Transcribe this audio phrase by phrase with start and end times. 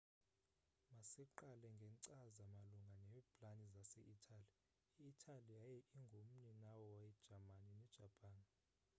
[0.93, 4.47] masiqale ngekcaza malunga neeplani zase italy
[5.01, 8.37] i italy yaye ingu mninawa we jamani ne japan